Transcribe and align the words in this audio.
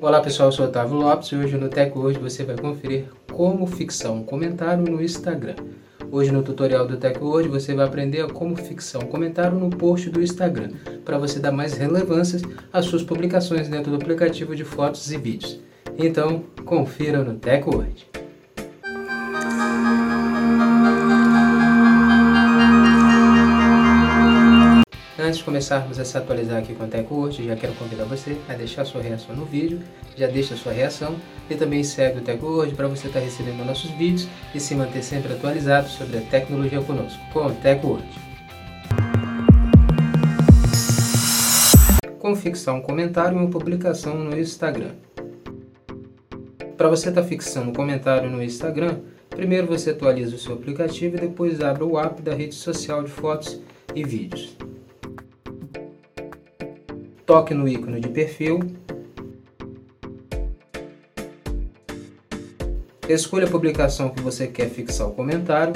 Olá 0.00 0.20
pessoal, 0.20 0.48
eu 0.48 0.52
sou 0.52 0.66
Otávio 0.66 0.96
Lopes 0.96 1.28
e 1.28 1.36
hoje 1.36 1.56
no 1.56 1.68
Tech 1.68 1.96
Hoje 1.96 2.18
você 2.18 2.44
vai 2.44 2.56
conferir 2.56 3.06
como 3.32 3.66
fixar 3.66 4.12
um 4.12 4.22
comentário 4.22 4.84
no 4.84 5.02
Instagram. 5.02 5.54
Hoje 6.10 6.30
no 6.30 6.42
tutorial 6.42 6.86
do 6.86 6.96
Tech 6.96 7.18
Hoje 7.22 7.48
você 7.48 7.74
vai 7.74 7.86
aprender 7.86 8.30
como 8.32 8.56
fixar 8.56 9.02
um 9.02 9.06
comentário 9.06 9.58
no 9.58 9.70
post 9.70 10.10
do 10.10 10.22
Instagram, 10.22 10.70
para 11.04 11.18
você 11.18 11.38
dar 11.38 11.52
mais 11.52 11.74
relevância 11.74 12.40
às 12.72 12.84
suas 12.86 13.02
publicações 13.02 13.68
dentro 13.68 13.90
do 13.90 13.96
aplicativo 13.96 14.54
de 14.54 14.64
fotos 14.64 15.10
e 15.10 15.16
vídeos. 15.16 15.60
Então, 15.96 16.44
confira 16.64 17.22
no 17.22 17.34
Tech 17.34 17.68
Hoje. 17.68 18.13
Antes 25.16 25.38
de 25.38 25.44
começarmos 25.44 26.00
a 26.00 26.04
se 26.04 26.18
atualizar 26.18 26.58
aqui 26.58 26.74
com 26.74 26.82
a 26.82 26.88
TecWord, 26.88 27.46
já 27.46 27.54
quero 27.54 27.72
convidar 27.74 28.04
você 28.04 28.36
a 28.48 28.54
deixar 28.54 28.84
sua 28.84 29.00
reação 29.00 29.36
no 29.36 29.44
vídeo, 29.44 29.80
já 30.16 30.26
deixa 30.26 30.56
sua 30.56 30.72
reação 30.72 31.14
e 31.48 31.54
também 31.54 31.84
segue 31.84 32.18
o 32.18 32.20
TecWord 32.20 32.74
para 32.74 32.88
você 32.88 33.06
estar 33.06 33.20
tá 33.20 33.24
recebendo 33.24 33.64
nossos 33.64 33.88
vídeos 33.92 34.26
e 34.52 34.58
se 34.58 34.74
manter 34.74 35.04
sempre 35.04 35.32
atualizado 35.32 35.88
sobre 35.88 36.18
a 36.18 36.20
tecnologia 36.22 36.80
conosco, 36.80 37.20
com 37.32 37.46
o 37.46 37.54
TecWord. 37.54 38.04
Como 42.18 42.34
fixar 42.34 42.74
um 42.74 42.80
comentário 42.80 43.38
em 43.38 43.40
uma 43.40 43.50
publicação 43.50 44.16
no 44.16 44.36
Instagram? 44.36 44.96
Para 46.76 46.88
você 46.88 47.10
estar 47.10 47.22
tá 47.22 47.28
fixando 47.28 47.70
um 47.70 47.72
comentário 47.72 48.28
no 48.28 48.42
Instagram, 48.42 48.98
primeiro 49.30 49.68
você 49.68 49.90
atualiza 49.90 50.34
o 50.34 50.38
seu 50.40 50.54
aplicativo 50.54 51.16
e 51.16 51.20
depois 51.20 51.60
abre 51.60 51.84
o 51.84 51.96
app 52.00 52.20
da 52.20 52.34
rede 52.34 52.56
social 52.56 53.04
de 53.04 53.12
fotos 53.12 53.60
e 53.94 54.02
vídeos 54.02 54.56
toque 57.26 57.54
no 57.54 57.66
ícone 57.66 58.00
de 58.00 58.08
perfil, 58.08 58.60
escolha 63.08 63.46
a 63.46 63.50
publicação 63.50 64.10
que 64.10 64.20
você 64.20 64.46
quer 64.46 64.68
fixar 64.68 65.08
o 65.08 65.12
comentário, 65.12 65.72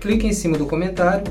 clique 0.00 0.26
em 0.26 0.32
cima 0.32 0.58
do 0.58 0.66
comentário, 0.66 1.24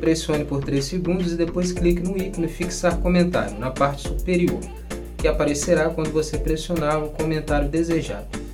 pressione 0.00 0.46
por 0.46 0.64
3 0.64 0.82
segundos 0.82 1.32
e 1.32 1.36
depois 1.36 1.72
clique 1.72 2.02
no 2.02 2.16
ícone 2.16 2.48
fixar 2.48 2.98
comentário 3.00 3.58
na 3.58 3.70
parte 3.70 4.08
superior, 4.08 4.60
que 5.18 5.28
aparecerá 5.28 5.90
quando 5.90 6.10
você 6.10 6.38
pressionar 6.38 7.04
o 7.04 7.10
comentário 7.10 7.68
desejado. 7.68 8.49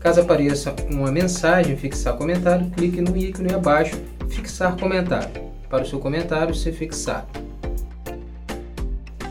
Caso 0.00 0.22
apareça 0.22 0.74
uma 0.90 1.12
mensagem 1.12 1.76
fixar 1.76 2.16
comentário, 2.16 2.70
clique 2.70 3.02
no 3.02 3.14
ícone 3.14 3.52
abaixo 3.52 4.00
fixar 4.30 4.74
comentário 4.78 5.50
para 5.68 5.82
o 5.82 5.86
seu 5.86 6.00
comentário 6.00 6.54
ser 6.54 6.72
fixado. 6.72 7.28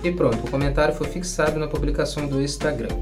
E 0.03 0.11
pronto, 0.11 0.37
o 0.45 0.51
comentário 0.51 0.93
foi 0.93 1.07
fixado 1.07 1.59
na 1.59 1.67
publicação 1.67 2.27
do 2.27 2.39
Instagram. 2.39 2.95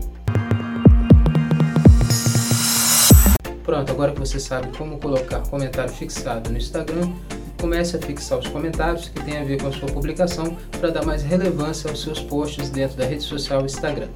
Pronto, 3.63 3.91
agora 3.91 4.13
que 4.13 4.19
você 4.19 4.39
sabe 4.39 4.75
como 4.77 4.97
colocar 4.97 5.41
comentário 5.41 5.91
fixado 5.91 6.49
no 6.49 6.57
Instagram, 6.57 7.11
comece 7.59 7.97
a 7.97 7.99
fixar 7.99 8.39
os 8.39 8.47
comentários 8.47 9.09
que 9.09 9.21
tem 9.25 9.37
a 9.39 9.43
ver 9.43 9.61
com 9.61 9.67
a 9.67 9.71
sua 9.73 9.89
publicação 9.89 10.55
para 10.79 10.89
dar 10.89 11.05
mais 11.05 11.21
relevância 11.21 11.89
aos 11.89 12.01
seus 12.01 12.21
posts 12.21 12.69
dentro 12.69 12.95
da 12.95 13.05
rede 13.05 13.23
social 13.23 13.65
Instagram. 13.65 14.07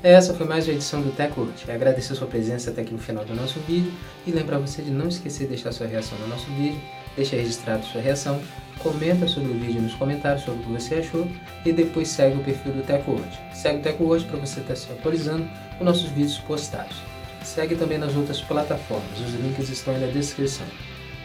Essa 0.00 0.32
foi 0.32 0.46
mais 0.46 0.64
uma 0.68 0.74
edição 0.74 1.02
do 1.02 1.10
TechWord. 1.10 1.68
Agradecer 1.68 2.12
a 2.12 2.16
sua 2.16 2.28
presença 2.28 2.70
até 2.70 2.82
aqui 2.82 2.92
no 2.92 3.00
final 3.00 3.24
do 3.24 3.34
nosso 3.34 3.58
vídeo 3.58 3.92
e 4.24 4.30
lembrar 4.30 4.58
você 4.58 4.80
de 4.80 4.92
não 4.92 5.08
esquecer 5.08 5.42
de 5.42 5.54
deixar 5.54 5.72
sua 5.72 5.88
reação 5.88 6.16
no 6.20 6.28
nosso 6.28 6.46
vídeo, 6.52 6.80
deixa 7.16 7.34
registrado 7.34 7.84
sua 7.84 8.00
reação, 8.00 8.40
comenta 8.78 9.26
sobre 9.26 9.50
o 9.50 9.54
vídeo 9.54 9.82
nos 9.82 9.94
comentários 9.94 10.44
sobre 10.44 10.60
o 10.60 10.62
que 10.62 10.70
você 10.70 10.94
achou 10.94 11.26
e 11.66 11.72
depois 11.72 12.06
segue 12.06 12.36
o 12.36 12.44
perfil 12.44 12.74
do 12.74 12.82
TechWord. 12.84 13.28
Segue 13.52 13.80
o 13.80 13.82
TechWord 13.82 14.24
para 14.26 14.38
você 14.38 14.60
estar 14.60 14.76
se 14.76 14.92
atualizando 14.92 15.48
com 15.76 15.84
nossos 15.84 16.08
vídeos 16.10 16.38
postados. 16.38 16.96
Segue 17.42 17.74
também 17.74 17.98
nas 17.98 18.14
outras 18.14 18.40
plataformas, 18.40 19.18
os 19.18 19.34
links 19.34 19.68
estão 19.68 19.92
aí 19.92 20.00
na 20.00 20.12
descrição. 20.12 20.66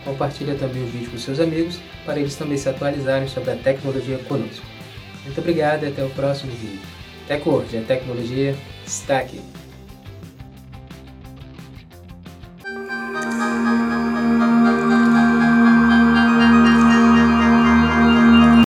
Compartilha 0.04 0.56
também 0.56 0.82
o 0.82 0.88
vídeo 0.88 1.12
com 1.12 1.18
seus 1.20 1.40
amigos 1.40 1.78
para 2.08 2.20
eles 2.20 2.36
também 2.36 2.58
se 2.58 2.68
atualizarem 2.68 3.28
sobre 3.28 3.52
a 3.52 3.56
tecnologia 3.56 4.18
conosco. 4.28 4.66
Muito 5.24 5.40
obrigado 5.40 5.84
e 5.84 5.90
até 5.90 6.04
o 6.04 6.10
próximo 6.10 6.52
vídeo. 6.54 7.03
TecWord, 7.28 7.78
a 7.78 7.82
tecnologia 7.82 8.56
está 8.86 9.20
aqui. 9.20 9.42